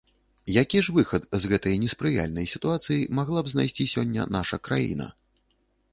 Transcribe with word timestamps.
Які 0.61 0.79
ж 0.87 0.95
выхад 0.95 1.27
з 1.43 1.51
гэтай 1.51 1.75
неспрыяльнай 1.83 2.49
сітуацыі 2.55 3.07
магла 3.19 3.39
б 3.49 3.53
знайсці 3.53 3.89
сёння 3.95 4.29
наша 4.37 4.57
краіна? 4.69 5.07